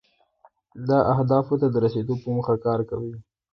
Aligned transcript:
دا 0.87 0.99
اهدافو 1.13 1.53
ته 1.61 1.67
د 1.69 1.75
رسیدو 1.83 2.13
په 2.21 2.27
موخه 2.35 2.55
کار 2.65 2.79
کوي. 2.89 3.13